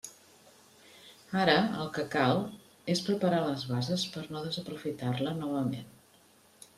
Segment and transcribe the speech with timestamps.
[1.41, 2.41] Ara, el que cal,
[2.95, 5.93] és preparar les bases per a no desaprofitar-la, novament.